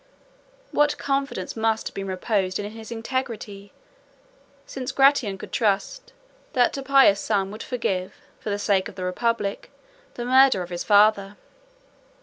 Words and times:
What 0.71 0.97
confidence 0.97 1.55
must 1.55 1.87
have 1.87 1.93
been 1.93 2.07
reposed 2.07 2.57
in 2.57 2.71
his 2.71 2.91
integrity, 2.91 3.71
since 4.65 4.91
Gratian 4.91 5.37
could 5.37 5.51
trust, 5.51 6.11
that 6.53 6.75
a 6.75 6.81
pious 6.81 7.19
son 7.19 7.51
would 7.51 7.61
forgive, 7.61 8.15
for 8.39 8.49
the 8.49 8.57
sake 8.57 8.89
of 8.89 8.95
the 8.95 9.03
republic, 9.03 9.69
the 10.15 10.25
murder 10.25 10.63
of 10.63 10.71
his 10.71 10.83
father! 10.83 11.37